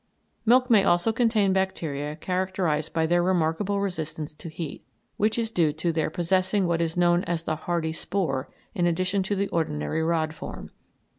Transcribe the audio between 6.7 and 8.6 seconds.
is known as the hardy spore